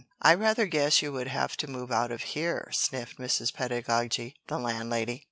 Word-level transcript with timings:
"I 0.19 0.33
rather 0.33 0.65
guess 0.65 1.03
you 1.03 1.11
would 1.11 1.27
have 1.27 1.55
to 1.57 1.69
move 1.69 1.91
out 1.91 2.09
of 2.11 2.23
here," 2.33 2.71
sniffed 2.73 3.19
Mrs. 3.19 3.53
Pedagogy 3.53 4.35
the 4.47 4.57
Landlady. 4.57 5.19